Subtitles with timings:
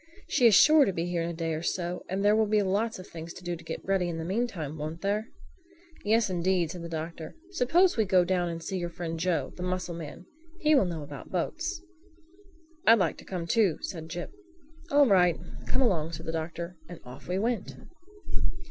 [0.27, 2.63] "She is sure to be here in a day or so; and there will be
[2.63, 5.27] lots of things to do to get ready in the mean time, won't there?"
[6.03, 7.35] "Yes, indeed," said the Doctor.
[7.51, 10.25] "Suppose we go down and see your friend Joe, the mussel man.
[10.59, 11.83] He will know about boats."
[12.87, 14.31] "I'd like to come too," said Jip.
[14.89, 15.37] "All right,
[15.67, 17.75] come along," said the Doctor, and off we went.